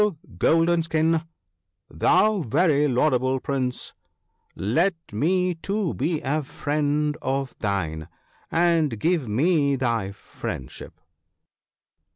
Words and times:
Golden 0.39 0.81
skin, 0.81 1.21
thou 1.87 2.39
very 2.39 2.87
laud 2.87 3.13
able 3.13 3.39
Prince, 3.39 3.93
let 4.55 4.95
me 5.11 5.53
too 5.53 5.93
be 5.93 6.21
a 6.21 6.41
friend 6.41 7.15
of 7.21 7.53
thine, 7.59 8.07
and 8.51 8.97
give 8.99 9.27
me 9.27 9.75
thy 9.75 10.11
friendship. 10.11 10.99